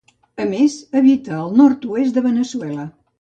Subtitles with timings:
[0.43, 2.87] A més, habita al nord-oest de Veneçuela.